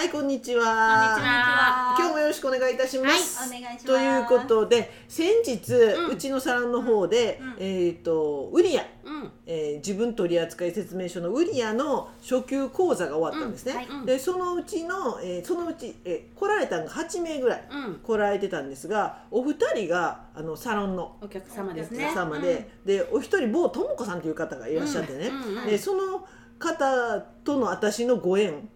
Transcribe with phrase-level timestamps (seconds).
[0.00, 0.64] はい、こんにちは。
[0.64, 1.94] こんにちは。
[1.98, 3.50] 今日もよろしくお願いいたします。
[3.50, 3.84] はいお願いします。
[3.84, 7.56] ということで、先日、ううんちのサロンの方で、うん。
[7.58, 9.30] えっ、と、ウリア、うん。
[9.44, 13.72] えー自分取扱説明書のウリアの初級講座が終わったんですね。
[13.72, 13.76] うん。
[13.76, 13.86] はい。
[13.88, 17.94] うんで、そのうちの、えーそのうち、えー来られたのが8名ぐらいうん。
[17.96, 25.30] 来られてたんですが、お二人があのサロンのお客様ですおね客様で、でお一人某智子さんという方がいらっしゃってね、
[25.66, 26.26] でその
[26.58, 28.70] 方との私のご縁うん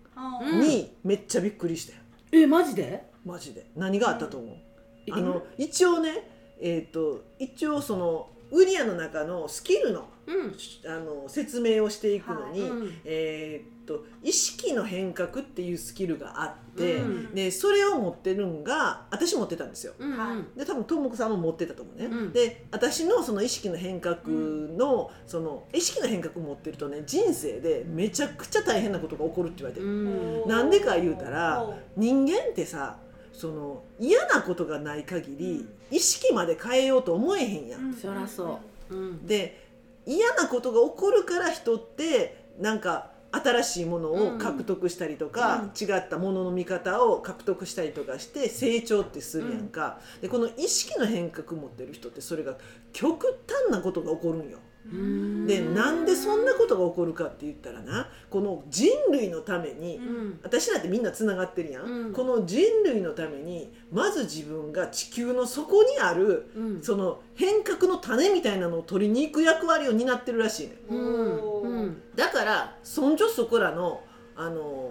[0.60, 1.98] にめっちゃびっくりしたよ。
[2.32, 3.04] えマジで？
[3.24, 3.66] マジで。
[3.76, 10.56] 何があったと思う、うんあの一応ねえっ、と一応そのウリアの中のスキルのうん。
[10.90, 12.70] あの説明をしていくのに、はい。
[12.70, 12.92] うん。
[13.04, 17.34] えーっと意識の変革っていうスキルがあって、うん。
[17.34, 19.92] でそれを持ってるんが私持ってたんですよ。
[19.98, 20.54] うんうん。
[20.56, 22.32] で多分ともこさんも持ってたと思うね、うん。
[22.32, 30.48] で私のその意識の変革の、その意識の変革を持ってるとね人生でめちゃくちゃ大変なことが起こるって言われてる、うん。
[30.48, 32.98] なんでか言うたら人間ってさ
[33.34, 37.92] その嫌なことがない限り意識まで変えようと思えへんやん。
[37.92, 38.94] そらそう。
[38.94, 39.26] うん。
[39.26, 39.63] で
[40.06, 52.56] 嫌なことが起こるから人ってなんか新しいものを獲得したりとか、違ったものの見方を獲得したりとかして成長ってするやんか、でこの意識の変革持ってる人ってそれが
[52.92, 54.58] 極端なことが起こるんよ。
[54.92, 55.46] うん。
[55.46, 60.40] でなんでそんなことが起こるかって言ったらなこの人類のためにうん。
[60.42, 62.12] 私らってみんなつながってるやん、うん。
[62.12, 66.82] この人類のためにまず自分が地球の底にあるうん。
[66.82, 71.62] その変革の種みたいなのを取りに行く役割を担ってるらしいねうん。
[71.62, 72.02] うん。
[72.14, 74.02] だからそんじょそこらの
[74.36, 74.90] あの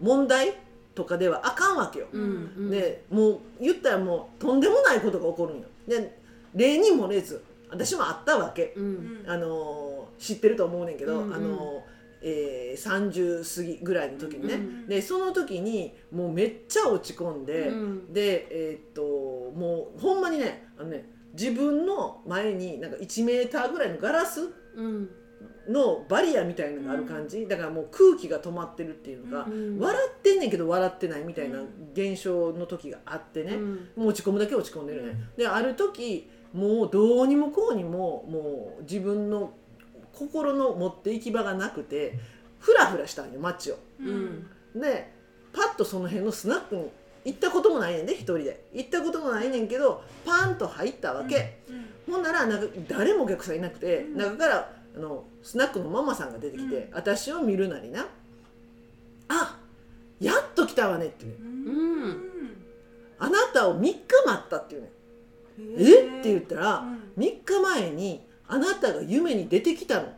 [0.00, 0.54] 問題
[0.94, 2.06] とかではあかんわけよ、
[2.70, 5.66] でもう言ったらもうとんでもないことが起こるんよ。
[5.86, 6.18] で
[6.54, 9.24] 例に漏れず私もあったわけ、うん。
[9.26, 11.34] あの知ってると思うねんけど、うんうん。
[11.34, 11.82] あの
[12.22, 18.12] えー、30過ぎぐらいの時にね、うんでその時にもうめっちゃ落ち込んで、うん。
[18.12, 25.10] でえーっともうほんまにねあのね自分の前になんか1メーターぐらいのガラスうん。
[25.68, 31.60] のバリアみたいなのがある感じ、だからもう空気が止まってるっていうのが、うん笑ってんねんけど笑ってないみたいな
[31.92, 33.74] 現象の時があってね、うん。
[33.96, 39.52] もう落ち込むだけ落ち込んでるね、である時もうどうにもこうにももう自分の
[40.12, 42.18] 心の持って行き場がなくて
[42.58, 43.78] フラフラしたんよ街を。
[44.00, 44.46] うん。
[44.74, 45.12] で
[45.52, 46.90] パッとその辺のスナックに
[47.24, 48.66] 行ったこともないねんで一人で。
[48.72, 51.60] 行ったこともないねんけどパンと入ったわけ、
[52.06, 54.16] ほんならなんか誰もお客さんいなくて、うん。
[54.16, 56.94] 中からあのスナックのママさんが出てきて、うん。
[56.94, 58.06] 私を見るなりな
[59.28, 59.58] 「あ
[60.20, 61.38] やっと来たわね」って言うね。
[61.40, 62.56] うん。
[63.18, 64.90] あなたを3日待った」って言うね
[65.78, 66.20] 「え？
[66.20, 66.84] っ?」て言ったら、
[67.16, 70.16] 3日前にあなたが夢に出てきたのって。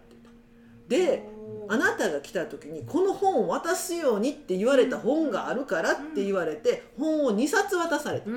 [0.89, 1.29] で
[1.71, 8.31] あなたが来た時に「この本を渡すように」って言われた本があるからって言われて本を2冊渡された、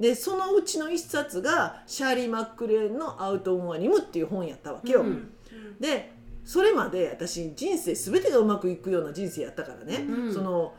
[0.00, 5.04] でそのうちの1冊がシャーリー・マックレーンの「アウト・オン・ア・リム」っていう本やったわけよ。
[5.78, 6.12] で
[6.44, 10.74] それまで私人生全てがうまくいくような人生やったからね、その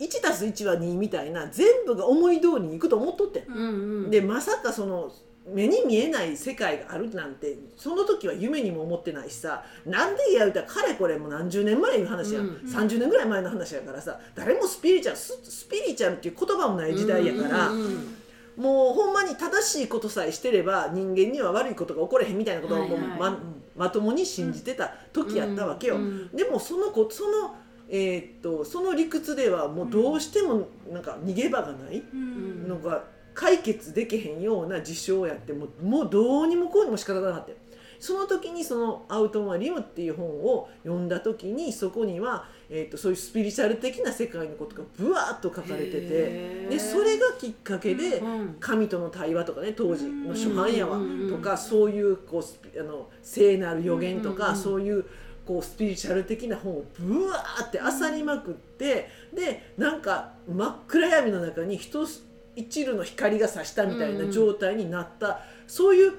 [0.00, 5.12] 1たす1は2みたいな全部が思い通りにいくと思っとってん、うんうん、でまさかその
[5.46, 17.68] 目に見えない世界があるなんてその時は夢にも思ってないしさなんでやるたらかれこれも何十年前の話や、うん、うん、30年ぐらい前の話やからさ誰もスピリチゃんルススピリチゃんルっていう言葉もない時代やから。
[17.68, 18.16] うんうんうん。
[18.56, 23.34] もうほんまに正しいことさえしてれば人間には悪いことが起これへんみたいなことをま,はいはい、
[23.74, 27.54] まともに信じてた時やったわけよ、うんうん、でもその子その
[27.90, 32.68] えーっとその理屈ではもうどうしてもなんか逃げ場がないん。
[32.68, 37.56] のが解決できへんような事象やってもうもうどうにもこうにも仕方がなかったよ。
[37.98, 55.04] その時にその「アウトマリム」っていう本を読んだ時にそこには、えーっとそういうスピリチュアル的な世界のことがぶわーっと書かれててでそれがきっかけでうん神との対話とかね当時の初版やわとかそういうこうあの聖なる予言とかそういう
[55.50, 62.06] こうスピリチュアル的な本をブワーって漁りまくってでなんか真っ暗闇の中に一
[62.54, 66.12] 一縷の光が差したみたいな状態になったそういう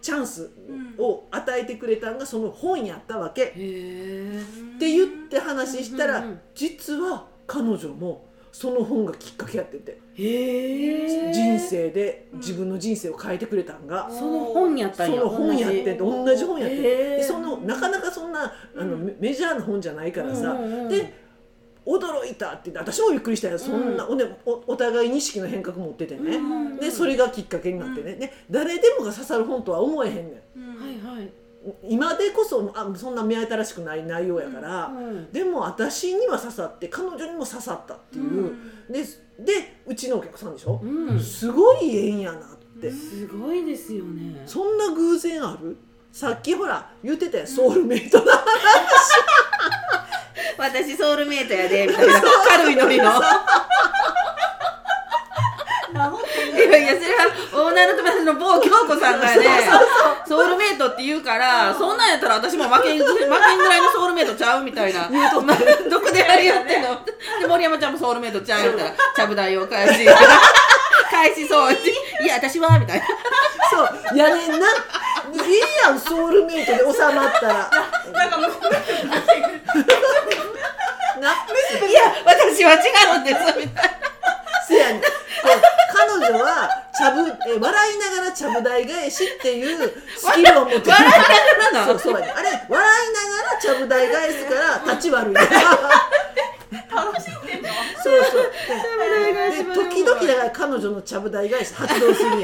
[0.00, 0.50] チャンス
[0.98, 3.46] を与えてくれたんがその本やったわけ。
[3.46, 3.58] って
[4.78, 6.24] 言って話したら
[6.54, 10.00] 実は彼女もその本がきっかけやってて。
[10.16, 15.20] 人生で自分の人生を変えてくれたんが、その本やったんや。
[15.20, 16.44] その本やってんて同じ。
[16.44, 20.88] 本やってでそのなかなかそんなあの、メメジャーな本じゃないからさ、うんうんうん。
[20.88, 21.30] で
[21.86, 23.58] 驚いたって私もびっくりしたよ。
[23.58, 30.49] そんな、おねおお互いに意識の変革持っててね、うんでそれがきっかけになってね、で誰でもが刺さる本とは思えへんねん
[31.82, 38.54] 今でこそあそんな目新しくない内容やから、うんでも私には刺さって彼女にも刺さったっていう、
[38.90, 39.04] で
[39.38, 41.20] でうちのお客さんでしょ、うん。
[41.20, 42.40] すごい縁やなっ
[42.80, 44.42] て、すごいですよね。
[44.46, 45.76] そんな偶然ある？
[46.12, 48.42] さっきほら言ってたよソウルメイトだ、
[50.58, 52.22] 私ソウルメイトやでみたいな。
[52.48, 53.04] 軽いノリの
[56.50, 59.42] いやいやそれはオーナーの友達の某京子さんがね
[60.26, 65.08] ソウルメイトって言うからそんなんやったら私も負けん負けんぐらいのソウルメイトちゃうみたいな。
[65.90, 66.98] どこでやりやってんの
[67.40, 70.06] で森山ちゃんもソウルメイトちゃうやったらちゃぶ台を返し
[71.10, 73.04] 返しそういや私はみたいな。
[73.70, 74.18] そう。
[74.18, 74.68] やねんな。
[75.32, 77.70] いいやんソウルメイトで収まったら。
[78.12, 78.50] なんかもう
[81.20, 82.76] ないや私は違
[83.16, 84.19] うんですみたいな
[84.70, 85.02] せやねん。
[85.02, 90.90] 彼女はちゃぶえ笑いながらちゃぶ台返しっていうスキルを持ってる。
[90.90, 92.20] 笑いながらなそうそう。
[92.20, 95.40] やねんあれ笑いながらちゃぶ台返すから立ち悪いね
[96.88, 97.68] 楽しんでんの？
[98.02, 98.42] そうそう。
[99.50, 102.36] で時々だから彼女のちゃぶ台返し発動するや。
[102.36, 102.42] ん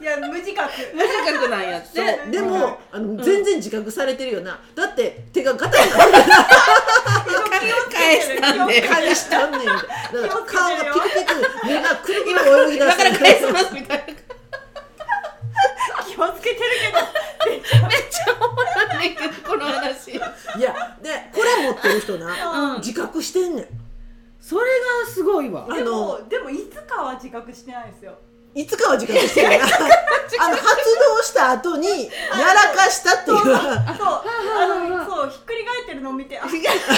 [0.00, 0.70] いや無自覚。
[0.94, 2.30] 無自覚なんやって。
[2.30, 4.58] でも、あの全然自覚されてるよな。
[4.74, 5.90] だって手がガタガタ
[7.92, 9.66] 返したんで返したんねん。
[9.66, 9.82] だか
[10.12, 12.34] ら顔がピクピク目がくるくる
[12.70, 12.96] 泳ぎ出今す。
[12.96, 14.04] から返しますみたいな。
[16.06, 17.60] 気をつけてるけどめっ
[18.10, 18.64] ちゃおもろ
[18.96, 20.12] いねんけどこの話。
[20.12, 22.78] いやでこれ持ってる人な、うん。
[22.78, 23.66] 自覚してんねん。
[24.40, 24.62] それ
[25.04, 25.66] がすごいわ。
[25.70, 28.18] あでものでもいつかは自覚してないですよ
[28.54, 29.64] いつかは自覚してるな
[30.40, 33.36] あの発動した後にやらかしたっていう。
[33.36, 33.96] そうあ
[34.66, 36.88] のそうひっくり返ってるのを見てあ私返し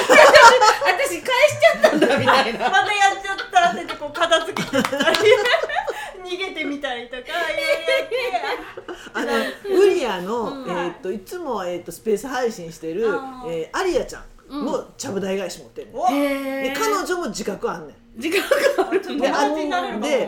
[1.61, 2.71] ちゃったんだみたいな。
[2.71, 7.23] またやっちゃったって言ってこう片付け逃げてみたりとか
[9.15, 9.33] あの
[9.77, 10.71] ウリアの、うん。
[10.71, 11.21] えーっとい。
[11.21, 13.07] つも、えーっとスペース配信してる、
[13.47, 14.25] えーアリアちゃん
[14.65, 20.25] もちゃぶ台返し持ってる、ねん、で彼女も自覚あんねん時間があるちょっと友達になれるかもで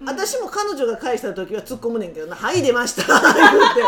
[0.00, 0.06] うん。
[0.06, 3.20] 私も彼女が返した時は突っ込むねんけどな「はい出ました」言っ
[3.74, 3.82] て。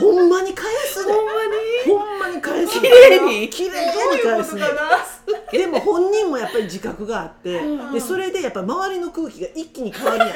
[0.00, 1.14] ほんまに返すねん。
[1.14, 1.52] ほんまに？
[1.86, 2.92] ほんまに返すねん。
[2.92, 3.50] 綺麗に？
[3.50, 3.70] 綺麗
[4.16, 4.62] に返すね
[5.52, 7.92] でも本人もやっぱり自覚があって、うん。
[7.92, 10.28] でそれでやっぱ周りの空気が一気に変わるやん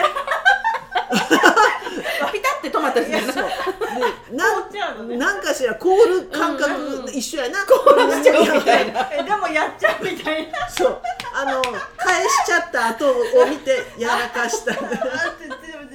[2.93, 3.43] ピタったで
[4.37, 5.17] な凍っちゃうのね。
[5.17, 9.09] んなんかしら凍る感覚うんうん一緒やな、凍らせちゃうみたいな。
[9.12, 10.69] えでもやっちゃうみたいな。
[10.69, 11.03] そう。
[11.35, 11.62] あの
[11.97, 13.15] 返しちゃった後を
[13.49, 14.73] 見てやらかした。
[14.75, 14.94] あーって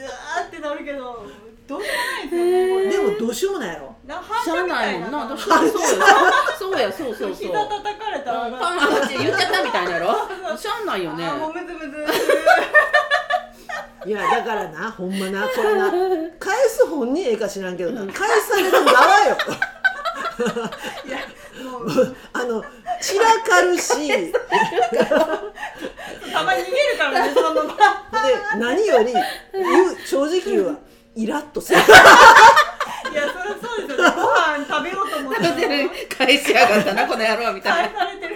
[0.08, 1.26] あーってなるけど
[1.68, 3.96] どうしようもないですよねでもどうしようもないやろ。
[4.44, 5.38] しゃあないいもんな。
[5.38, 5.68] そう。
[5.68, 5.74] よ。
[6.60, 7.34] そうやそうそうそう。
[7.34, 10.08] 膝叩かれたらパン上がって言っちゃったみたいなやろ。
[10.58, 11.32] しゃあないよね。
[11.32, 12.06] もうムズムズ
[14.04, 15.92] いやだからなほんまなこれな
[16.92, 18.12] 本人ええか知らんけどな。
[18.12, 19.38] 返される側よ。
[21.06, 21.18] いや
[21.70, 22.16] もう。
[22.34, 22.64] あの
[23.02, 24.08] 散らかるし。
[24.08, 24.34] で
[26.34, 27.78] たまに逃げるからねそのまま
[28.58, 29.14] 何より
[29.54, 30.76] 言う正直言うわ。
[31.16, 31.80] イラッとする。
[31.80, 31.82] い
[33.16, 34.16] やそりゃそうですよね。
[34.16, 37.90] ご飯食べようと思ってる 返しやがったなこの野郎みたいな。
[37.90, 38.31] 返されて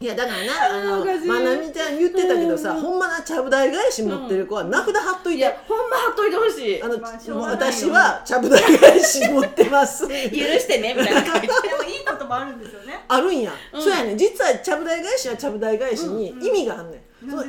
[0.00, 6.82] いやだからなあのまなみちゃん言ってたけどさほんまなちゃぶ台返し持ってる子は名札貼っといて、ほんま貼っといてほしい。
[6.82, 7.00] あの、
[7.42, 10.06] 私はちゃぶ台返し持ってます。
[10.08, 11.28] 許してねみたいなで。
[11.30, 11.44] も
[11.84, 13.04] いいこともあるんですよね。
[13.08, 13.82] あるんや、うん。
[13.82, 14.18] そうやねん。
[14.18, 17.00] 実はちゃぶ台返しはちゃぶ台返しに意味があんねん、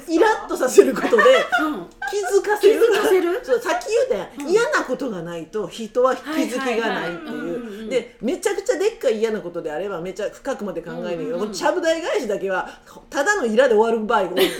[0.07, 1.23] イラッとさせることで
[1.61, 1.87] うん。
[2.09, 2.79] 気づかせる？
[2.79, 3.39] 気づかせる？
[3.43, 7.37] そうさっき言うたやん、嫌なことがないと人は気づきがないってはい
[7.85, 11.39] うでめちゃくちゃでっかい嫌なことであればめちゃ深くまで考えるけど、うんうん。
[11.41, 12.67] このちゃぶ台返しだけは
[13.09, 14.51] ただのイラで終わる場合が多い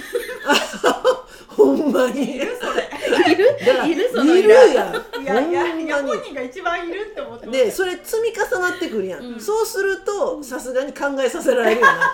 [1.47, 2.35] ほんまに。
[2.35, 3.31] いるそれ。
[3.31, 3.57] いる？
[3.87, 4.09] いる？
[4.13, 5.21] そのいるやん。
[5.21, 9.39] いやいやいや本人が一番いるって思ってでそれ積み重なってくるやん、うん。
[9.39, 12.13] そうするとさすがに考えさせられるよな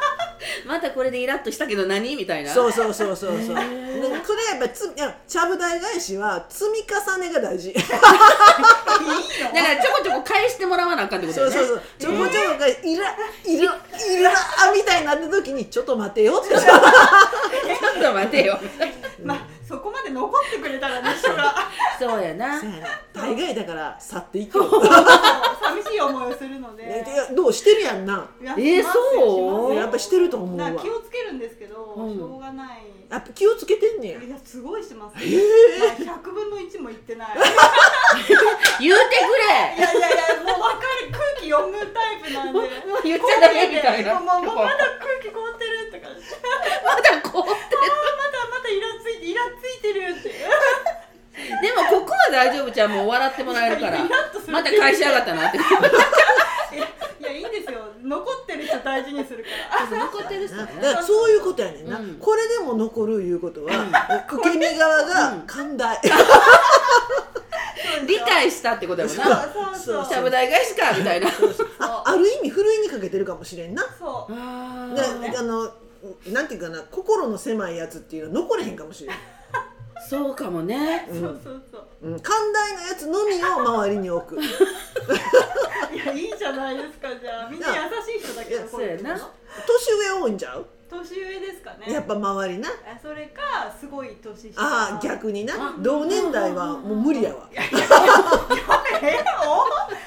[0.65, 2.15] またこれでイラッとしたけど何？
[2.15, 2.53] みたいな。
[2.53, 3.55] そうそうそうそうそう。
[3.55, 4.25] でへー。
[4.25, 7.73] それやっぱついやちゃぶ台返しは積み重ねが大事。
[7.73, 11.57] だからちょこちょこ返してもらわなあかんってことだよね。
[11.57, 11.85] そうそうそう。
[11.99, 13.15] ちょこちょこがイラ
[13.45, 14.31] イライラ
[14.73, 16.55] みたいになった時にちょっと待てよって。
[16.55, 16.61] ちょっ
[18.01, 18.59] と待てよ。
[19.23, 21.55] まあそこまで残ってくれたらね人が
[21.97, 22.59] そうやな。
[22.59, 22.87] そうやな。
[23.13, 24.69] 大概だから去っていくよ
[25.61, 26.83] 寂しい思いをするので。
[26.85, 28.27] ねいやどうしてるやんな。
[28.41, 29.75] やえーそう？
[29.75, 30.71] やっぱしてると思うわ。
[30.71, 32.15] 気をつけるんですけど、うん。
[32.17, 32.85] しょうがない。
[33.09, 35.41] やっぱ気をつけてんねんいやすごいします、へえ
[36.05, 37.27] まあ、100分の1もいってない。
[38.79, 39.75] 言うてくれ。
[39.77, 41.11] いやいやいやもう分かる。
[41.11, 42.51] 空気読むタイプなんで。
[42.53, 44.13] もうもう言っちゃダメみたいな。
[44.19, 46.21] もうもうまだ空気凍ってるって感じ
[46.85, 47.57] まだこうあーまだ
[48.49, 53.99] まだイラついてイラついてるってでもここは大丈夫ちゃんもう笑ってもらえるから。
[54.47, 55.59] また返しやがったなって。
[58.83, 59.79] 大事にするから。
[59.79, 62.15] そうそう残ってる人なやなだからそういうことやねんな、うん。
[62.15, 63.71] これでも残るいうことは、
[64.33, 65.99] 受け身側が寛大、
[68.07, 69.23] 理解したってことやもんな。
[69.23, 71.29] そうそうちゃぶ台返しかみたいな。
[71.79, 73.83] あある意味ふるいにかけてるかもしれんな。
[73.97, 74.33] そう。
[74.33, 75.71] あでーあの
[76.27, 79.15] なんていうかな心の狭いやつっていうのは残れへんかもしれん、
[80.09, 81.07] そうかもね。
[81.09, 81.63] うんそうそう。
[81.70, 81.70] そ
[82.03, 84.41] ううん、寛大なやつのみを周りに置く。
[84.41, 87.49] いやいいじゃないですかじゃあ。
[87.49, 89.15] みんな優しい人だけどそうやな。
[89.67, 90.65] 年上多いんちゃう？
[90.89, 91.93] 年上ですかね。
[91.93, 92.69] やっぱ周りな。
[92.69, 94.61] あそれかすごい年下。
[94.61, 95.53] ああ逆にな。
[95.53, 97.47] あ同年代はもう無理やわ。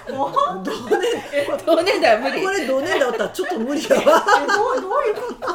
[0.06, 0.62] 同
[0.98, 1.22] 年
[1.64, 5.46] 同年代は無理これ同年代おったらちょっと無理やわえどうどういうこと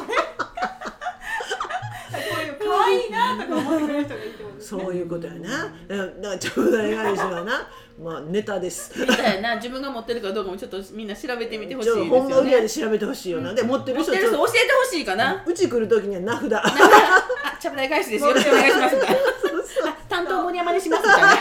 [2.68, 4.29] 可愛いなとか思ってくれる人がい
[4.70, 5.48] そういうことやな。
[5.48, 7.68] だからだからちょうだい返しはな。
[8.00, 8.92] まあネタです。
[8.98, 13.52] みたいな自分が持ってるかどうかもちょっとみんな調べてみてほしいですちょほんま売りよね上げ調べてほしいよな。
[13.52, 15.42] で持ってる持ってる人教えてほしいかな。
[15.44, 16.52] うち来る時には名札。
[16.54, 18.24] あ、ちゃぶ台返しです。
[18.24, 18.96] よろしくお願いします。
[20.08, 21.28] 担当森山にしますみたいな。
[21.34, 21.36] い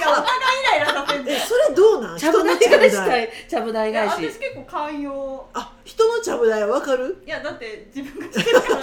[0.00, 2.18] やお互いイライラさせんえねそれどうなん？
[2.18, 4.12] ちゃぶ台返しちゃぶ台返し。
[4.12, 5.46] 私結構寛容。
[5.54, 7.22] あ人のちゃぶ台はわかる？
[7.26, 8.76] いやだって自分がしてるから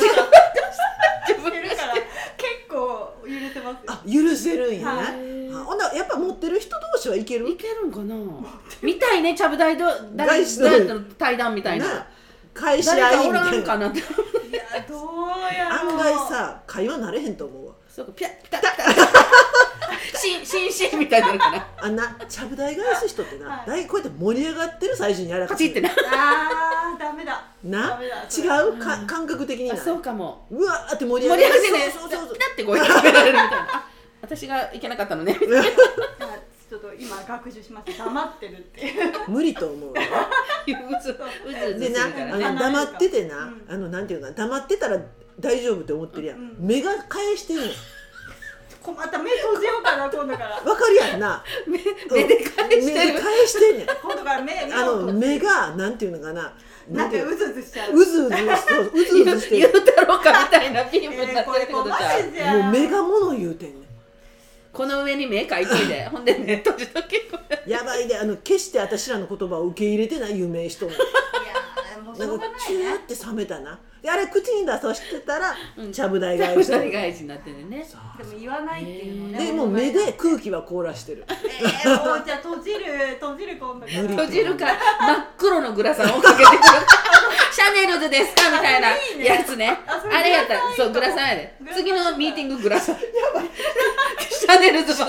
[1.28, 1.94] 自分るから。
[1.94, 2.04] 結
[2.70, 7.50] 構許せますよあ許せるんやはねあほんならやっぱ持ってる人同士はいける？
[7.50, 8.16] いけるんかな。
[8.82, 9.86] みたいね、ちゃぶ台ど、
[10.16, 11.86] 誰との対談みたいな。
[11.86, 12.08] な。
[12.54, 13.28] 返し誰かお合い
[13.60, 13.86] みたいな。
[14.50, 15.90] いやどうやろう。
[15.92, 19.20] 案外さ会話なれへんと思うわそうか、ピャッ、ピタッ、ピタッ。
[20.18, 21.68] しん、しんしんみたいになるかな。
[21.82, 25.90] あんなちゃぶ台返す人ってな、はいこうやって盛り上がってる最初にやらかすパチってな。
[26.14, 28.80] あーダメだなダメだ違う？
[28.80, 30.46] か、感覚的にそうかも。
[30.50, 33.68] うわーって盛り盛上がってり上がってね、そうそうそうピタッてこう決められるみたいな。
[33.74, 33.84] あ
[34.22, 35.38] 私がいけなかったのね。
[35.40, 35.72] みたいなあちょ
[36.80, 39.14] っと今学習しました黙ってるっていう。
[39.28, 41.04] 無理と思うわう。
[41.04, 41.20] ず、うず
[41.50, 42.38] うずですなるから。
[42.38, 42.46] ね。
[42.46, 43.66] あの黙っててな、うん。
[43.68, 45.00] あのなんていうかな黙ってたら
[45.40, 46.56] 大丈夫って思ってるやん、うん。
[46.60, 47.70] 目が返してんねん。
[48.82, 50.56] こまた目閉じようかな今度から。
[50.56, 51.44] わかるやんな。
[51.68, 51.78] 目
[52.16, 52.84] 目で返してる。
[52.86, 53.88] 目で返してんねん。
[54.02, 56.54] 今度から目あの目がなんていうのかな。
[56.90, 57.94] なんうかうずうずしちゃう。
[57.94, 58.92] うずうずそう。
[58.94, 62.34] うずうずして言うるたろうかみたいなピンプになえーってるってことじゃん。
[62.34, 63.89] じゃんもう目が物言うてんねん
[64.80, 67.30] この上に目描いといて、 ほんで目閉じとけ。
[67.70, 70.86] やばいであの決して私らの言葉を受け入れてない有名人。
[70.86, 73.78] もいやーもうしなんかょうがないチューねって冷めたな。
[74.02, 75.92] であれ口に出さしてたら、うん。
[75.92, 77.86] ちゃぶ台返しぶ台返しになってるね。
[78.18, 79.46] でも言わないっていうのね。
[79.48, 81.26] でもう目で空気は凍らしてる。
[81.28, 82.86] えー、もうじゃあ閉じる
[83.20, 84.16] 閉じる今度から無理。
[84.16, 84.66] 閉じるか
[85.02, 86.60] 真っ黒のグラサンをかけてくる。
[87.52, 89.26] シャネルズですかみたいなあそれいいね。
[89.26, 89.78] やつね。
[89.86, 91.66] あそれあれやったら、そう、グラサンやでグ。
[91.66, 92.96] ラサン次のミーティンググラサン。
[94.50, 95.08] ャネルズの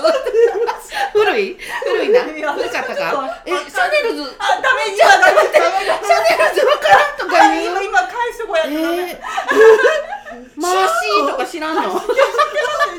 [1.13, 1.57] 古い？
[1.83, 2.21] 古いな。
[2.23, 3.41] 古かったか？
[3.45, 7.65] え、シャネルズ、あダメじゃダメダメだシャネルズわからんとか言う？
[7.65, 11.81] 今今返しとこうやっえてダメー、マーシーとか知らんの？
[11.83, 12.07] 知ってます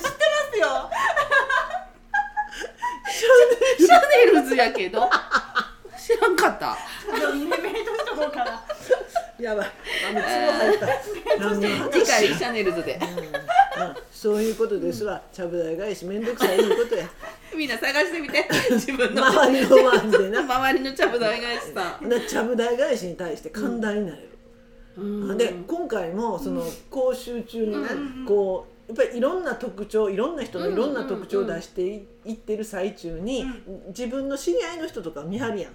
[0.02, 0.90] 知ってますよ。
[3.78, 5.08] シャネルズやけど？
[5.98, 6.76] 知らんかった。
[7.18, 8.62] でも目目閉じとこうかな
[9.42, 9.66] やばい。
[10.08, 10.86] あのツボ入った
[11.92, 12.28] 次回。
[12.28, 13.00] シャネルズで。
[13.76, 13.96] うん。
[14.12, 17.08] そういうことですわ、ちゃぶ台返しめんどくさいいうことや。
[17.56, 18.46] みんな探してみて。
[18.70, 19.26] 自分の。
[19.26, 20.40] 周りの周りでな。
[20.40, 21.98] 周りのちゃぶ台返しさ。
[22.00, 24.28] んなちゃぶ台返しに対して寛大になれる、
[24.96, 25.36] うん。
[25.36, 28.24] で今回もその講習中にね、うん。
[28.26, 33.44] こうやっぱりいろんな特徴いろんな人のいろんな特徴を出していいってる最中に、
[33.88, 35.72] 自分の知り合いの人とか見張るやん。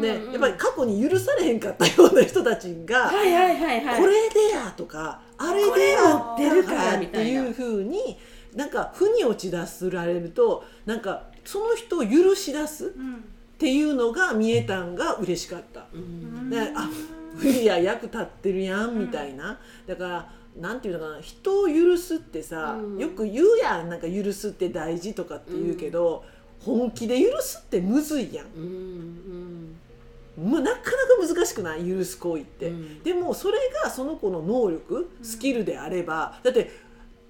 [0.00, 4.00] うやっぱり過去に許されへんかったような人たちが、はいはいはいはい。
[4.00, 8.18] これでやとかあれでやってるかこれっていうふうに
[8.54, 13.24] なんか負に落ち出すられるとなんかその人を許し出すっうん
[13.58, 15.84] ていうのが見えたんが嬉しかった。
[15.92, 16.48] うん。
[16.48, 16.88] であ
[17.36, 22.98] フリア役立ってるやんみたいな、だからなんていうのかな人を許すってさ、うん。
[22.98, 26.24] よく言うやんなんか許すって大事とかって言うけど、
[26.60, 29.76] 本気で許すってむずいやん、うん
[30.36, 31.88] まあ、なかなか難しくない？
[31.88, 33.02] 許す行為って、うん。
[33.02, 36.70] でもそれがその子の能力スキルであれば、だって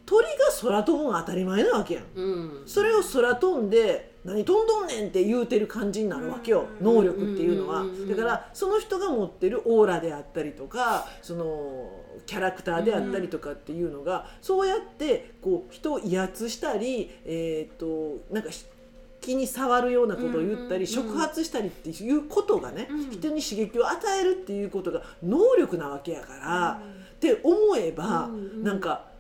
[0.07, 2.05] 鳥が空飛ぶのは当たり前なわけやん。
[2.15, 2.63] うん。
[2.67, 11.91] それを空飛んで何飛んどんねんって言うてる感じになるわけよ、うん能力っていうのは、だからその人が持ってるオーラであったりとかその
[12.27, 18.51] キャラクターであったりとかっていうのが、そうやってこう人を威圧したりえっ、となんか
[19.21, 23.11] 気に触るようなことを言ったり、触発したりっていうことがね、うん。
[23.11, 26.81] 人に刺激を与えるっていうことが能力なわけやから、
[27.17, 28.31] って思えば、
[28.63, 29.11] なんか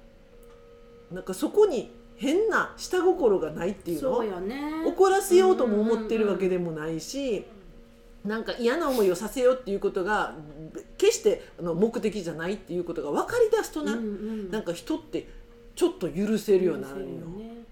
[1.12, 1.90] なんかそこに
[2.20, 4.16] 変な下心がないっていうの？
[4.16, 4.84] そうよね。
[4.86, 7.46] 怒らせようとも思ってるわけでもないし、
[8.26, 10.34] なんか嫌な思いをさせようっていうことが
[10.98, 14.50] 決してあの目的じゃないっていうことが分かりだすとな、うんうん。
[14.50, 15.28] なんか人って
[15.74, 17.06] ちょっと許せるようになるよ。
[17.06, 17.14] ね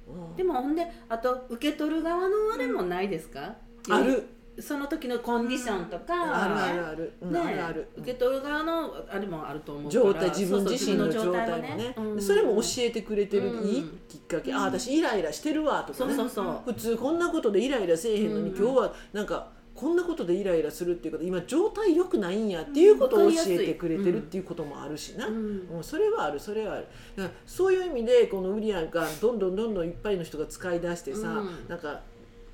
[0.08, 3.56] うんでもほんであと受け取る側のあれもないですか、
[3.90, 4.24] ある
[4.60, 7.88] その時のコンディションとか、あるあるある、うんねあるある。
[7.98, 11.94] 受け取る側のあれもあると思うから状態自分自身の状態もね。
[11.96, 12.22] うん。
[12.22, 16.14] それも教えてくれてる、うんいいきっかけ、あ私イライラしてるわとかね。
[16.14, 16.72] そうそうそう。
[16.72, 18.56] 普通こんなことでイライラせえへんのに、うん。
[18.58, 21.24] 今日はなんかこんなことでイライラするっていうこと。
[21.24, 26.86] 今状態良くないんやっていうことを教えてくれてるっていうこともあるしな、ううんんそれはあるそれはある。
[27.16, 31.68] だからそういう意味でこのウリアンがどんどんどんどんいっぱいの人が使い出してさ、うん。
[31.68, 32.00] なんか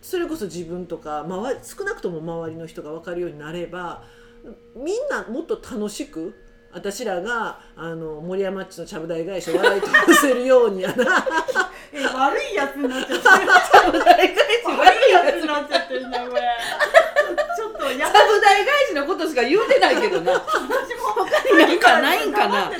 [0.05, 4.03] それこそ自分とか周り少なくとも周りの人が分かるようになれば
[4.77, 6.35] みんなもっと楽しく
[6.75, 11.25] 私らがあの森山っちのちゃぶ台返しを笑い飛ばせるようにやな。
[11.95, 13.39] え悪いやつになっちゃって悪
[15.09, 16.43] いやつになっちゃってるじゃんこれ。
[17.57, 20.33] ちょっとやサブ大返しのことしか言うてないけどな。
[20.33, 22.71] 私もなんかないんかな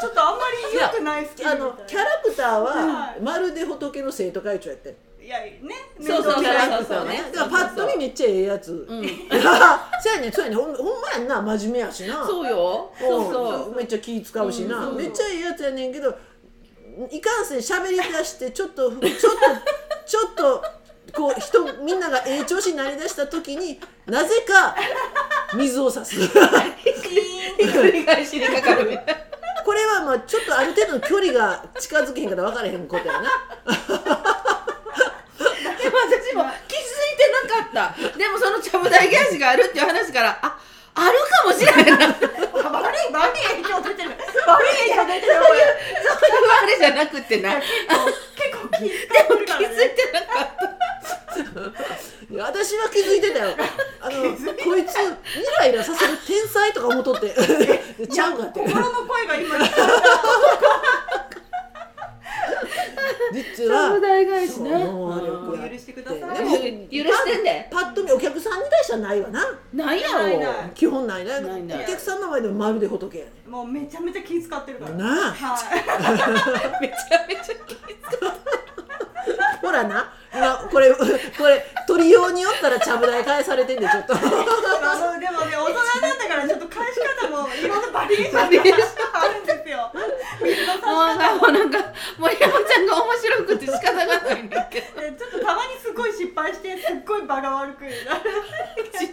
[0.00, 3.20] ちょっとあんまり良くないあのキャラクターははい。
[3.20, 4.92] まるで仏の生徒会長やってい
[5.30, 5.60] やね
[6.00, 9.06] そうそうそうそうねだからパッと見めっちゃええやつ、うん。
[9.06, 10.58] そうやねんそうやねん。
[10.58, 12.26] ほんほんまやんな真面目やしな。
[12.26, 12.92] そうよ。
[12.98, 13.76] そうそう。
[13.76, 14.96] めっちゃ気使うしな、うん。
[14.96, 16.14] めっちゃいいやつやねんけど
[17.10, 19.06] いかんせん喋り出してちょっとちょっと
[20.06, 20.64] ちょっと
[21.14, 24.74] こう人みんながええ調子になりだした時になぜか
[25.54, 26.16] 水を差す。
[29.64, 33.30] これはまあちょっとある程度の距離が近づけへんから分からへんことやなでも
[35.96, 38.18] 私も気づいてなかった。
[38.18, 40.58] でもそのちゃぶ台返しがあるっていう話からあ
[40.94, 41.84] あるかもしれない。
[41.84, 44.10] 悪い悪い影響出てる。
[44.10, 45.60] 悪い影響出てるこれ
[46.62, 47.54] あれじゃなくてな。
[47.56, 47.66] 結
[48.52, 50.70] 構気使ってるから気づいねてなかった。
[52.42, 53.56] 私は気づいてたよ。
[54.00, 54.98] あのこいつイ
[55.58, 57.34] ライラさせる天才とか思っとって。
[58.06, 58.60] ちゃうかって。
[58.60, 59.58] 心の声が今
[63.32, 66.20] 実はそう能え力許してください。
[66.20, 67.68] でも許してんで。
[67.70, 69.44] パッと見お客さんに対してはないわな。
[69.72, 70.68] ないやろ。
[70.74, 71.84] 基本ないなないない。
[71.84, 73.30] お客さんの前でもまるで仏やね。
[73.46, 74.92] もうめちゃめちゃ気使ってるから。
[74.92, 75.32] んなあ。
[75.32, 76.82] はい。
[76.82, 77.80] めちゃめちゃ気づ
[79.62, 80.12] ほらな。
[80.32, 84.14] 今これこれ取りようによったらちゃぶ台返されてんでちょっと。
[84.18, 89.78] あのでもね大人になったからちょっと返し方もいろんなバリエーションがあるんですよ。
[89.78, 89.79] 水
[91.36, 91.78] もうなんか
[92.18, 95.00] 森山ちゃんが面白くて仕方がないんだけど。
[95.00, 97.92] でちょっとたまにすごい失敗してすっごい場が悪くなる。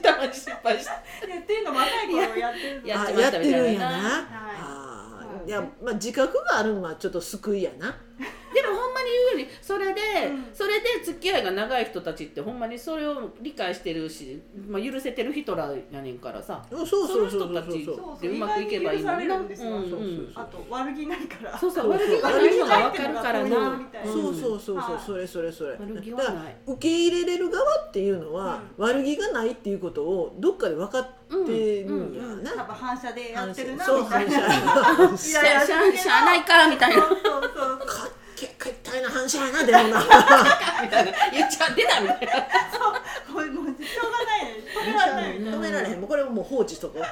[0.08, 0.92] たのに失敗した
[1.26, 2.88] でっていうの若い頃やってるの。
[2.88, 3.58] やあっちまったみたいな。
[3.58, 5.50] やってるんやな、はい。
[5.50, 7.96] いやまあ自覚があるのはちょっと救いやな
[8.68, 10.46] でもほんまに言うよりそれで、うん。
[10.54, 16.64] それで付き合いが長い人たちってほんまにそれを理解してるし、まあ、許せてる人らやねんからさ。
[16.70, 18.22] そうそうそうそうその人たちそうそう。
[18.22, 19.36] でうまくいけばいいのにな。
[20.36, 21.58] あと悪気ないから。
[21.58, 21.84] そうそう。
[21.84, 23.70] そう悪気がないのが分かるからな。
[23.70, 25.06] ないみたいなそうそうそうそう、はい。
[25.06, 25.72] それそれそれ。
[25.72, 31.08] 悪気だから受け入れれる側っていうのは、悪気がないっていうことをどっかで分かっ
[31.46, 34.42] てるんやうんな、多分反射でやってるなそうみたいな。
[34.42, 35.18] 反射。
[35.18, 37.02] しゃしゃしゃあないかみたいな。
[37.02, 37.80] そうそうそう
[38.38, 40.04] かっけかったいな反射やなでもな。
[40.84, 42.34] みたいな言っちゃ出たみたいな
[42.71, 42.78] そ
[43.32, 45.54] うこれもうしょうがないね止められない。
[45.54, 46.02] 止められへん。
[46.02, 47.00] もうこれもう放置しとこう。
[47.00, 47.06] も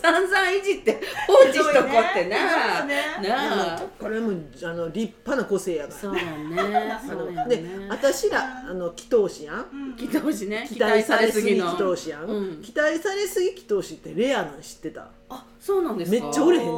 [0.00, 3.80] 散々いじって放置しとこうってな、ねうなあ。
[4.00, 4.32] これも
[4.64, 5.98] あの立派な個性やから。
[5.98, 7.00] そうやね。
[7.06, 7.86] そうやでね。
[7.88, 9.66] 私らあの祈祷師やん。
[9.72, 9.96] うん。
[9.96, 11.66] 期待しね期待されすぎの。
[11.66, 12.62] 祈祷師やん、うん。
[12.62, 15.08] 期待されすぎ祈祷師ってレアなん知ってた？
[15.28, 16.20] あそうなんですか。
[16.20, 16.74] めっちゃおれへんねん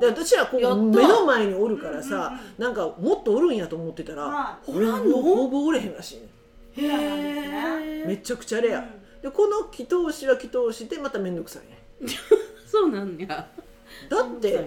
[0.00, 7.80] で私らこう目の前におるからさ、うんうんなんかもっとおるんやと思ってたら、は俺はもうほぼおれへんらしいねレアなん。
[7.80, 8.86] ですねめちゃくちゃレア、うん。
[9.22, 11.78] でこの祈祷師は祈祷師でまた面倒くさいね
[12.66, 13.26] そうなんや。
[13.26, 14.62] だってや。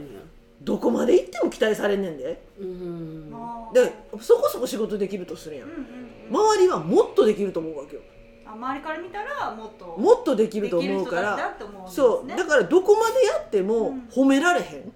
[0.61, 2.41] どこまで行っても期待されんねんで。
[2.59, 3.29] うん。
[3.73, 5.69] でそこそこ仕事できるとするやん。
[5.69, 6.37] うんうんうん。
[6.55, 8.01] 周りはもっとできると思うわけよ。
[8.45, 11.57] あ周りから見たらもっともっとできると思うから。
[11.87, 12.35] そうね。
[12.35, 14.07] だからどこまでやってもうん。
[14.11, 14.65] 褒められへん。
[14.65, 14.91] へえ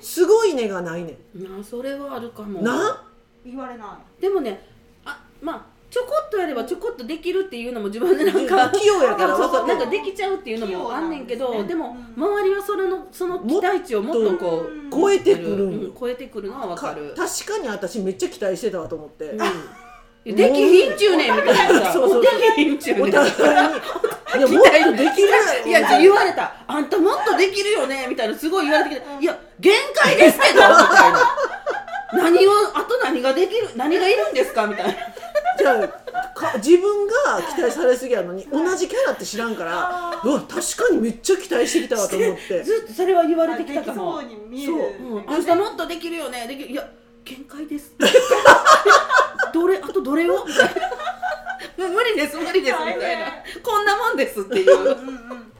[0.00, 2.60] すごいねがないねなそれはあるかも。
[2.60, 3.02] んな？
[3.44, 4.20] 言われない。
[4.20, 4.66] でもね
[5.04, 17.14] あまあちょこっとやればちょこっとできるっていうのも自分でなんか器用やから そうそうなんかできちゃうっていうのもあんねんけどですねでもうん周りはそれのその期待値をもっとこう超えてくる超えてくるのはわかる。
[17.14, 19.38] か確かに私めっちゃ期待してたわと思って、うん
[20.34, 21.36] できひんちゅうねん。
[21.36, 22.22] みたいなさそうそう。
[22.22, 23.38] できひんちゅうねんお互いに
[24.38, 25.28] いやもっとできる。
[25.66, 26.52] いや言われた。
[26.66, 28.06] あんたもっとできるよね。
[28.08, 29.06] みたいなすごい言われてきて。
[29.22, 30.60] いや限界ですけど。
[30.60, 31.36] みたいな。
[32.14, 34.66] 何をあと何ができる何がいるんですか？
[34.66, 34.94] みたいな。
[35.58, 35.88] じゃあ
[36.38, 37.12] か自分が
[37.54, 42.62] 期待されすぎやのに同じキャラって知らんからあうわ確かにめっちゃ期待してきたわと思って。
[42.62, 44.20] ずっとそれは言われあてきたかも。
[44.20, 44.72] そうに見える。
[44.72, 45.16] そう。
[45.18, 46.46] うん、あんたもっとできるよね。
[46.46, 46.86] できるいや
[47.24, 47.92] 限界です
[49.56, 50.44] どれあとどれを？
[50.44, 50.74] みたい
[51.78, 53.26] なもう無理です無理ですみたいな。
[53.62, 54.78] こんなもんですっていう。
[54.78, 54.92] うんう
[55.34, 55.52] ん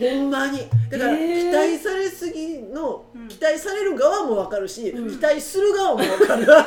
[0.00, 0.58] ほんまに。
[0.90, 3.28] だから期待されすぎの、うん。
[3.28, 5.10] 期待される側も分かるし、うん。
[5.10, 6.46] 期待する側も分かる。
[6.46, 6.66] 勝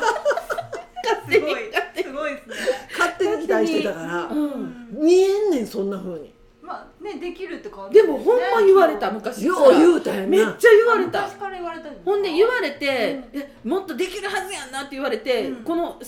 [1.27, 1.57] 手にすごい
[2.03, 2.55] すごいですね。
[2.97, 4.23] 勝手に期待してたから。
[4.27, 4.87] うん。
[4.91, 6.33] 見えんねんそんな風に
[6.65, 9.45] まあねできるって感じでもほんま言われた昔。
[9.45, 11.21] よう言うたやめっちゃ言われた。
[11.21, 15.63] 昔から言われたほんで言われて、えもっとできるはずやんなって言われて、うん。
[15.63, 15.99] この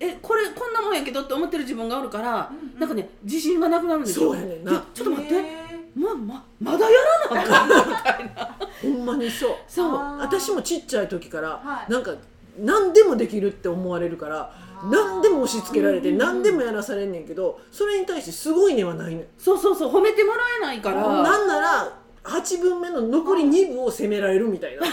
[0.00, 2.80] えこれこんなもんやけどって思ってる自分がおるから、うんうん。
[2.80, 4.32] なんかね自信がなくなるんですよ。
[4.32, 4.72] そうやねんな。
[4.72, 5.34] えちょっと待って。
[5.34, 6.96] へまままだや
[7.30, 8.56] らなあかんのみたいな。
[8.82, 9.56] ほんまにそう。
[9.68, 10.18] そう。
[10.18, 11.92] 私もちっちゃい時から、はい。
[11.92, 12.14] なんか
[12.58, 21.02] 何でもできるって思われるからー何でも押し付けられて何でもやらされんねんけどそれに対してすごいねはないねんそうそうそう褒めてもらえないから。
[21.22, 24.82] なんなら8分目の残り2部を責められるみたいな。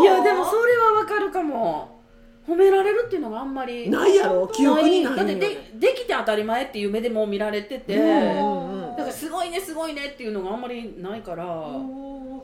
[0.00, 2.00] いやでもそれはわかるかも。
[2.48, 4.48] 褒められるっていうのがあんまりないやろ。
[4.48, 11.44] 記憶にないだってでできて当たり前っていう目でもう見られてて、うんだからすごいねすごいねっていうのがあんまりないから。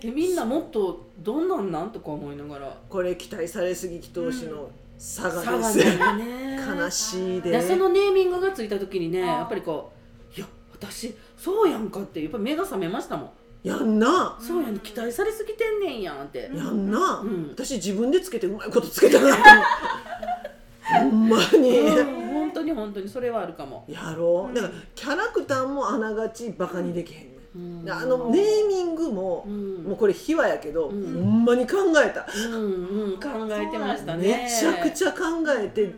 [0.05, 2.77] みんなもっとどんなんなんとか思いながら。
[2.89, 6.59] これ期待されすぎ祈祷師の差が差がです、ね。
[6.77, 9.93] 悲しいででそのネーミングがついた時にねやっぱりこ
[10.35, 13.31] ういや私そうやんかってやっぱ目が覚めましたもん。
[13.63, 14.39] やんな。
[14.41, 16.51] そうやん期待されすぎてんねんやんって。
[16.55, 17.49] やんな、うん。
[17.51, 19.43] 私自分でつけてうまいことつけたなって
[20.83, 22.29] ほんまに、うん。
[22.33, 24.55] 本当に本当にそれはあるかも、やろう。
[24.55, 27.36] だからキャラクターもあながちバカにできへん
[27.89, 29.85] あのネーミングも、うん。
[29.85, 31.15] もうこれ秘話やけど、うん。
[31.15, 33.21] ほんまに考えた、うんうん。
[33.21, 34.45] 考えてましたね。
[34.45, 35.19] めちゃくちゃ考
[35.59, 35.95] えて、うん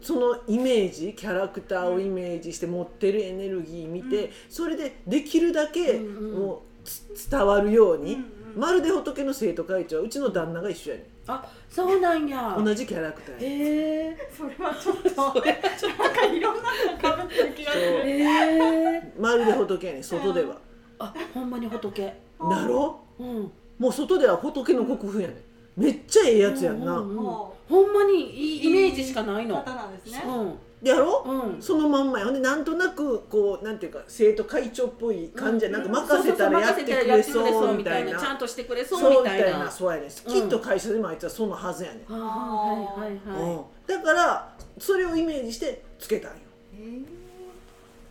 [0.00, 4.30] そのイメージキャラクターをイメージして持ってるエネルギー見て、うん。
[4.48, 6.38] それでできるだけ、うんうん。
[6.38, 8.20] もうつ伝わるように、うん
[8.54, 8.60] うん。
[8.60, 12.56] まるで仏の生徒会長はうちの旦那が一緒やねあそうなんや。
[12.56, 13.50] ん同じキャラクターやねん。
[13.50, 13.64] へ
[14.10, 14.30] え。
[14.30, 16.62] それはちょっとなんかいろんな
[16.92, 17.84] のかぶってる気がする。
[17.84, 19.12] へえ。
[19.18, 20.58] まるで仏やねん外では、
[20.98, 22.02] あほんまに仏。
[22.02, 23.00] だろ？
[23.18, 23.52] うん。
[23.78, 25.80] もう外では仏の国風やねん。
[25.80, 29.56] めっちゃええやつやんな、うんうんもほんまにいいイメージしかないの。
[29.56, 30.22] 方なんですね。
[30.26, 30.54] うん。
[30.82, 31.62] でやろ、うん。
[31.62, 32.26] そのまんまや。
[32.26, 38.18] ほんでなんとなくこうなんていうか生徒会長っぽい感じで、なんか任せたらやってくれそうみたいな。
[38.20, 39.46] ちゃんとしてくれそそううみたいな。
[39.46, 39.70] みたいな。
[39.70, 40.10] そうやねん。
[40.10, 43.52] きっと会社でもあいつはそのはずやねん、はいはいはいはい。
[43.54, 43.60] うん。
[43.86, 46.38] だからそれをイメージしてつけたんよ。
[46.74, 47.04] へー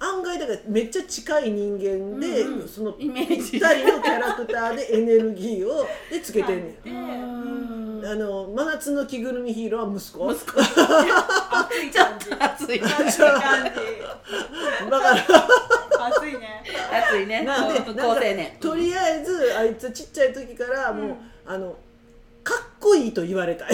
[0.04, 2.68] 案外だからめっちゃ近い人間で、うんうん。
[2.68, 3.52] そのイメージ。
[3.52, 10.32] ぴったりのキャラクターでエネルギーをでつけてんねん、あの真夏の着ぐるみヒーローは息子。
[10.32, 10.60] 息子。
[10.60, 12.34] 熱い感じ。
[12.38, 13.18] 熱い感じ。
[13.20, 16.08] だから。
[16.08, 16.64] 熱いね。
[16.92, 17.42] 熱いね。
[17.44, 21.18] なんで高青年とりあえずあいつちっちゃい時からもう、うん。
[21.46, 21.78] あの
[22.44, 23.72] かっこいいと言われたい。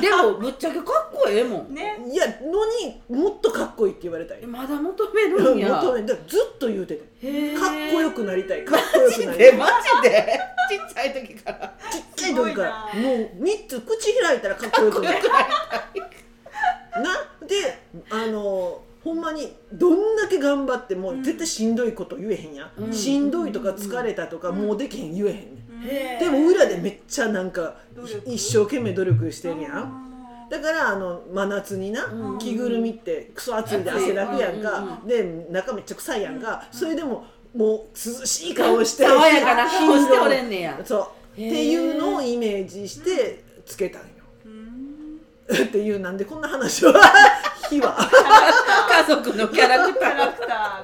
[0.00, 1.74] でもぶっちゃけかっこええもん。
[1.74, 2.04] ね。
[2.10, 4.44] いやのにもっとかっこいいって言われたい。
[4.46, 8.64] まだ求めうんるんや求めだからずっと言うててかっこよくなりたい。
[8.64, 9.48] かっこよくなりたい。
[9.48, 9.66] えマ
[10.02, 10.40] ジで？
[10.68, 11.74] ちっちゃい時から。
[11.90, 12.88] ちっちゃい時から。
[12.92, 15.18] すもう3つ口開いたらかっこよくなる
[17.02, 17.78] なで
[18.10, 22.92] あのほんまにどんだけ頑張っても絶対しんどいこと言えへんや、うん。
[22.92, 24.56] しんどいとか疲れたとか、うん。
[24.56, 27.76] もうできへん言えへんねでも裏でめっちゃなんか
[28.26, 29.72] 一生懸命努力してるやん。
[29.72, 30.48] ん。
[30.50, 32.38] だからあの真夏にな、うん。
[32.38, 40.80] 着ぐるみってクソ暑いで汗だくやんか、うんで中めっちゃ臭いやんか、それでももう涼しい顔して爽やかな顔しておれんねや。
[40.84, 41.00] そう。
[41.32, 44.08] っていうのをイメージしてつけたんよ。
[44.46, 45.64] うん。
[45.64, 46.92] っていうなんでこんな話は
[47.70, 47.96] 火は。
[48.90, 50.16] 家族のキャラクター。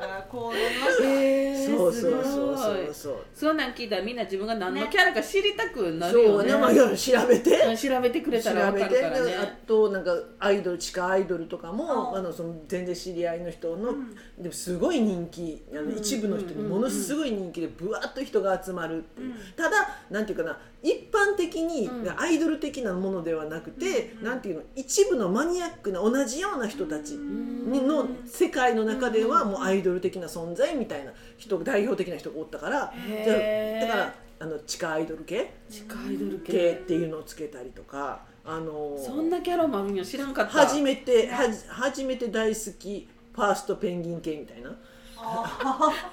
[0.00, 1.76] がこうなりました。
[1.76, 7.50] そうそうそうそうそうそんなん聞いたらみんな自分が何のキャラか知りたくなるそうよねねまあ調べて。
[7.50, 8.88] うん調べてくれ調たらべて。
[8.88, 14.14] 分かるからであねとなんかアイドル地下アイドルとかもああのその全然知り合いの人の、うん。
[14.38, 15.64] でもすごい人気。
[15.72, 15.96] あの、うん。
[15.96, 19.36] 一部の人にものすごい人気でぶわっと人が集まるっていう、うん。
[19.56, 19.70] ただ
[20.10, 22.20] なんていうかな一般的に、うん。
[22.20, 32.92] アイドル的なものではなくて、うんなんていうの一部のマニアックな同じような人たちにの世界の中ではもうアイドル的な存在みたいな人代表的な人がおったから
[33.24, 35.52] じゃだからあの地下アイドル系？
[35.70, 36.52] 地下アイドル系。
[36.52, 40.52] 系っていうのをつけたりとかあのそんなキャラもあるんや知らんかった。
[40.52, 44.70] 初めてはじ初めて大好きファーストペンギン系みたいな。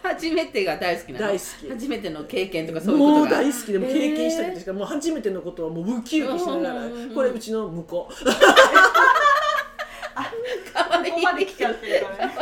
[0.02, 1.28] 初めてが大好きなの？
[1.28, 1.70] 大好き。
[1.70, 3.20] 初めての経験とかそういうことが？
[3.20, 7.16] もう大好きでも経験したことしかもう初めてのことはもうウキウキしながらうんうんうんうん。
[7.16, 7.84] これうちの婿
[11.14, 12.34] こまで来ちゃってるからね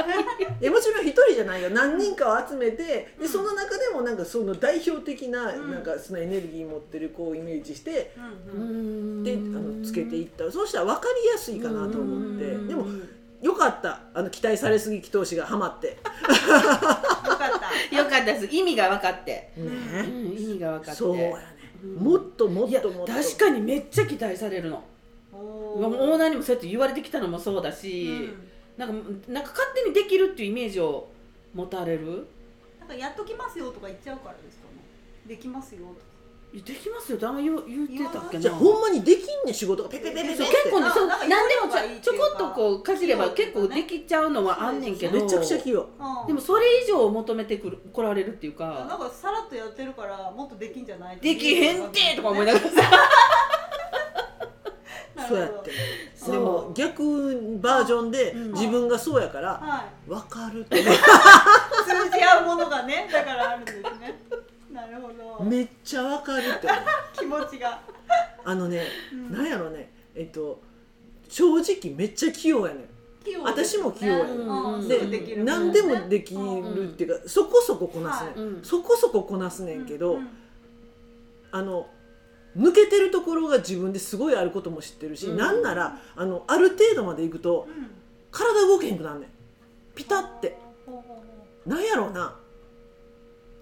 [0.61, 1.69] えもちろん一人じゃないよ。
[1.71, 5.71] 何人かを集めてでその中でもなんかその代表的なうん。
[5.71, 8.13] なんかそのエネルギー持ってる子をイメージして
[8.53, 8.63] うんう
[9.21, 9.23] ん。
[9.23, 10.51] であのつけていった。
[10.51, 12.45] そうしたら分かりやすいかなと思って。
[12.45, 12.67] うん。
[12.67, 12.85] でも
[13.41, 14.01] よかった。
[14.13, 15.87] あの期待されすぎ祈祷師がハマって。
[15.87, 17.95] よかった。
[17.95, 18.45] よかったです。
[18.51, 20.99] 意味が分かって、うねん、意味が分かって。
[20.99, 21.35] そうやね。
[21.83, 21.95] うん。
[21.95, 23.11] もっともっともっと。
[23.11, 24.83] 確かにめっちゃ期待されるの。
[25.33, 28.29] おオーナーにもそうやって言われてきたのもそうだし、
[28.81, 31.07] なんかなんか勝手にできるっていうイメージを
[31.53, 32.27] 持たれる？
[32.79, 34.81] なんかやっときますよとか言っちゃうからですかね。
[35.27, 36.01] できますよとか。
[36.51, 38.41] できますよってあんま言う言ってたっけな。
[38.41, 40.37] じゃあほんまにできんねん仕事がペペペペペ。
[40.37, 45.21] 結構ねそうなんか何でもちょこっとこうかじれば結構できちゃうのはあんねんけど。
[45.21, 45.81] めちゃくちゃ器用。
[45.81, 46.27] うん。
[46.27, 51.17] でもそれ以上を求めてくる来られるっていうなんかかさらっとやってるからもっとできんじゃない？
[51.17, 52.81] できへんてとか思いなががらさ。
[52.81, 52.97] ら
[55.27, 55.71] そうやって。
[56.31, 58.51] でも逆バージョンでうん。
[58.53, 60.09] 自分がそうやからはい。
[60.09, 60.83] 分かるって。
[60.83, 60.89] ね通
[62.17, 64.19] じ合うものがねだからあるんですね。
[64.71, 65.43] なるほど。
[65.43, 66.67] めっちゃ分かるって
[67.17, 67.81] 気持ちが。
[68.43, 69.31] あのねうん。
[69.31, 69.91] なんやろね。
[70.15, 70.61] えっと
[71.29, 72.85] 正直めっちゃ器用やねん。
[73.43, 74.87] 私も器用やねうんうん。
[74.87, 78.31] ですぐできる何でもできるっていうかそこそここなすね
[78.63, 80.29] そこそここなすねんけど、うん。
[81.51, 81.87] あの
[82.57, 85.37] 抜けてるところが自分ですごいあることも知ってるし、うん。
[85.37, 87.89] なんならあのある程度までいくとうん。
[88.31, 89.29] 体動けへんくなんねん。
[89.95, 90.57] ピタって。
[90.85, 91.23] ほうほうほ
[91.65, 91.69] う。
[91.69, 92.35] なんやろうな。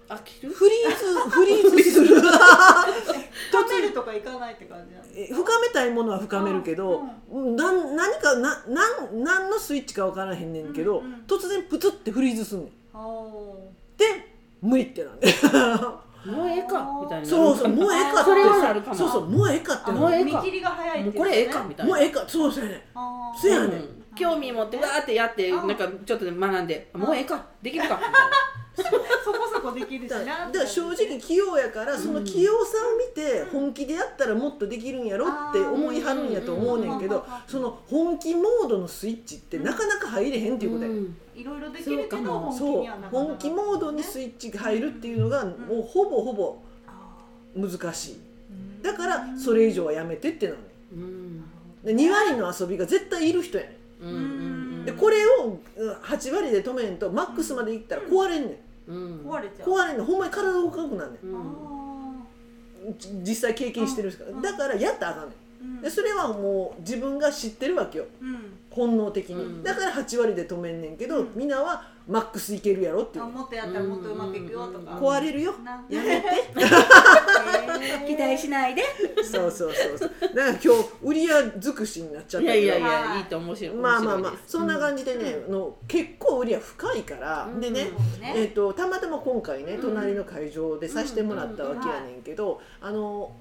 [0.08, 0.50] 飽きる？
[0.52, 2.20] フリーズ フリーズする。
[2.20, 2.26] 深
[3.80, 4.78] めるとかいかないって感
[5.14, 12.70] じ深めたいものは深めるけど、なん何かななん何のスイッチか分からへんねんけど、うんうん突然プツってフリーズすんねん。
[13.96, 14.04] で
[14.60, 15.28] 無理ってなんで
[16.26, 17.26] もうええかみたいな。
[17.26, 18.24] そうそうもうええかって。
[18.24, 21.64] それはなるかもそうそうもうええかってもうええか見切りが早いっていうもうこれええか。
[21.68, 22.24] みたいなもうええか。
[22.26, 22.64] そうそう。
[22.64, 22.80] やねん
[23.40, 25.68] そうやねん興味持ってわーってやってうん。
[25.68, 27.98] なんかちょっとで学んでもうええかできるか
[28.78, 28.92] みたい
[29.24, 37.22] そこそこできるしなだからだから正直器用やからその器用さを見て本気でやったらもっとできるんやろって思いはるんやと思うねんけどうん。
[37.46, 41.16] その本気モードのスイッチってなかなか入れへんっていうことや、うん。
[41.34, 47.16] いろいろできるけどそうかも本気そうにはなかなか本気モードにスイッチが入るっていうのがもうほぼほぼあ
[47.56, 48.16] 難しい。
[48.82, 48.84] ー。
[48.84, 51.44] だからそれ以上はやめてってなのねうん。
[51.84, 53.79] で2割の遊びが絶対いる人やねん
[54.84, 58.92] でこれをうん8割で止めんとマックスまでいったら壊れんねん。
[58.92, 59.20] うん。
[59.30, 59.68] 壊れちゃう。
[59.68, 61.20] 壊れんのほんまに体動かなくなんねん。
[63.22, 65.34] 実際経験してるからうんだからやったらあかんね
[65.78, 65.82] ん。
[65.82, 68.06] でそれはもう自分が知ってるわけよ。
[68.20, 68.38] うん。
[68.70, 69.62] 本能的に、うん。
[69.62, 71.32] だから8割で止めんねんけど、うん。
[71.34, 73.24] みんなはマックスいけるやろっていう。
[73.24, 74.94] あもっとやったらもっとうまくいくよとか。
[74.94, 75.54] うん壊れるよ。
[75.64, 75.84] な。
[75.88, 76.28] やめて。
[78.06, 78.82] 期待しないで。
[79.22, 80.10] そうそうそうそう。
[80.20, 80.68] だから今日
[81.02, 82.62] 売り屋尽くしになっちゃったけど。
[82.62, 87.60] いやいやいはいやいいと面白いまあまあまあそんな感じでね、の結構売り屋深いから、うん。
[87.60, 88.34] でね、そうね。
[88.36, 89.80] えー、とたまたま今回ねうん。
[89.80, 93.32] 隣の会場でさせてもらったわけやねんけど、あの、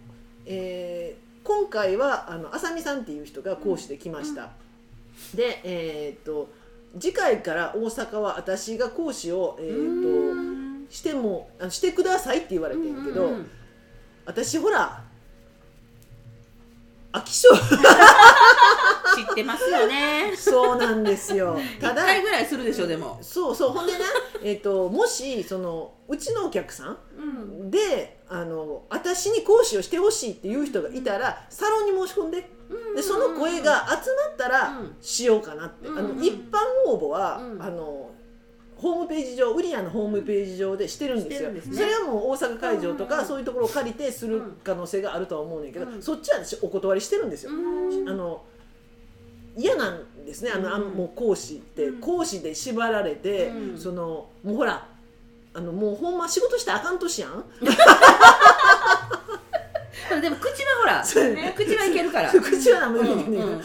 [0.45, 4.49] えー今回はあの浅見さんっていう人が講師で来ました、
[5.33, 6.49] でえっ、と
[6.97, 10.59] 次回から大阪は私が講師を、えー、とうん。
[10.89, 13.49] してもあのしてくださいって言われてんけど、うんうん。
[14.25, 15.03] 私ほら
[17.11, 17.47] 飽き性。
[19.15, 20.33] 知ってますよね。
[20.35, 21.57] そうなんですよ。
[21.79, 23.17] た一だ回ぐらいするでしょでも。
[23.21, 23.69] そうそう。
[23.71, 23.99] ほんでね、
[24.43, 27.71] えー、ともしそのうちのお客さんうん。
[27.71, 32.49] であの私に講師をしてほしいっていう人がいたらサロンに申し込んで
[32.95, 34.95] でその声が集まったらうん。
[35.01, 36.23] しようかなって、あのうん。
[36.23, 37.61] 一般応募は、うん。
[37.61, 38.11] あの
[38.75, 41.51] ホームページ上ウリアのホームページ上でしてるんですよ。
[41.51, 41.61] ね。
[41.61, 43.25] それはもう大阪会場とか、うん。
[43.25, 46.01] そういうところを借りてする可能性があるとは思うねんけど、うん。
[46.01, 48.09] そっちは私お断りしてるんですよ、うん。
[48.09, 48.43] あの
[49.57, 50.51] 嫌なんですね。
[50.53, 52.01] あの、あもう講師って、うん。
[52.01, 53.77] 講師で縛られて、うん。
[53.77, 54.87] そのもうほら
[55.53, 57.43] あのもうほんま仕事したらあかん年やん
[60.21, 61.53] でも口はほらそうやね。
[61.55, 62.29] 口はいけるから。
[62.31, 63.61] 口は何もんうん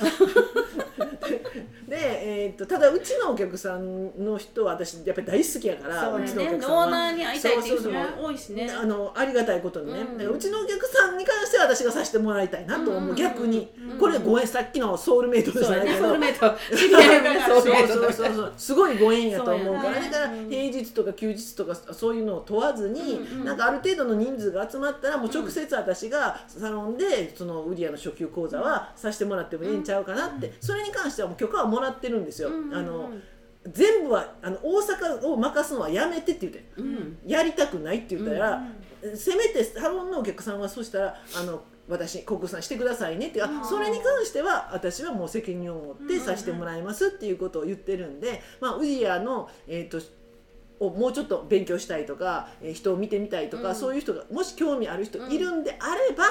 [1.89, 6.85] で、えー、とただうちのお客さんの人は私やっぱり大好きやからそうちのおね客さんは。
[6.85, 8.71] オーナーに会いたいっていう人も多いしね。
[8.71, 10.37] あのありがたいことにね、うん。
[10.37, 18.53] うちのお客さんに関しては私がさせてもらいたいなと思う、うん逆に、うんこれご縁さっきのソウルメイトじゃないけど、 ソウルメイト知り合いもねソウルメイトそうそうそう。
[18.57, 20.01] すごいご縁やと思うから。
[20.01, 23.45] だからうん平日とか休日とかそういうのを問わずに、うんうん。
[23.45, 32.51] なんかある程度の人数が集まったらもう直接私がサロンでそのウリアの初級講座はさせてもらってもいいんちゃうかなって、それに関してはもう許可はもらってるんですよ。
[32.73, 33.11] あの
[33.67, 36.65] 全部はあの大阪を任すのはやめてって言って。
[36.77, 37.19] うん。
[37.27, 38.63] やりたくないって言ったら、
[39.03, 43.65] うせめてサロンのお客さんはそしたらあの私国分さんしてくださいねってあうん。
[43.65, 50.05] それに関しては私はもう責任を持ってさせてもらいますっていうことを言ってるんで、まあ、ウジヤの、えー、と
[50.81, 53.75] をもうちょっと勉強したいとか、えー人を見てみたいとか、うん。
[53.75, 56.25] そういう人がもし興味ある人いるんであれば、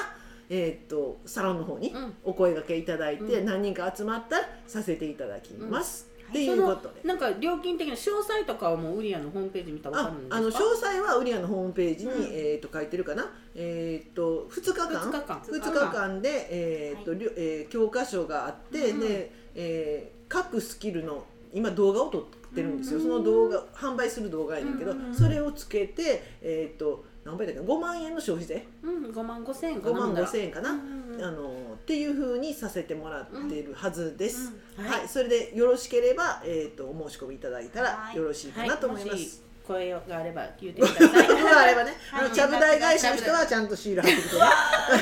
[0.50, 2.14] えー、とサロンの方にうん。
[2.24, 3.46] お声掛けいただいて、うん。
[3.46, 6.30] 何人か集まったらさせていただきます、うん。
[6.30, 7.02] っていうことで。
[7.06, 10.36] なんか料金的な詳細とかはもうウリアのホームページ見たら分かあるんですか？
[10.36, 12.22] あの詳細はウリアのホームページに、うん。
[12.32, 14.88] えー、と書いてるかな、えー、と2日間。
[14.88, 15.38] 2日間。
[15.40, 25.14] 2日間で、えーとりょえー教科書があって、うんで、えー各スキルの今動画を撮ってるんですよ、うんその動画販売する動画やねんけど、うん。
[25.14, 28.66] それをつけて、えー、と何倍だっけ5万円の消費税？
[28.82, 35.08] うん5万5千円か5万5円千円かな、うんあのっていうふうにさせてもらってるはずです、うんはい。
[35.08, 38.16] それでよろしければ、えー、とお申し込みいただいたらはい。
[38.16, 39.14] よろしいかなと思います。
[39.14, 41.28] もし声があれば言ってください。
[41.42, 42.28] があればね、あはい。
[42.28, 44.40] のちゃぶ台返しの人はちゃんとシール貼ってきてね。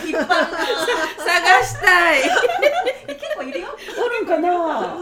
[0.07, 2.21] 引っ張るな探したい。
[3.09, 3.69] え結構いるよ。
[3.99, 4.51] おるんかな？
[4.59, 4.99] わ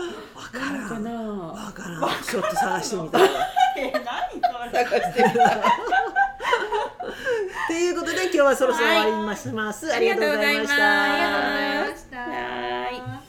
[0.53, 0.75] からん。
[0.77, 1.11] おるんかな？
[1.13, 2.01] わからん。
[2.23, 3.29] ちょっと探してみたいわ。
[3.77, 4.03] え何
[4.41, 4.85] それ？
[4.85, 5.45] 探してみた
[7.71, 11.05] ということで今日はそろそろ終わりにします、ありがとうございました。
[11.05, 12.05] ありがとうございまし
[13.05, 13.10] た。